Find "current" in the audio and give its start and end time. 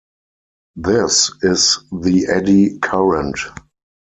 2.79-3.37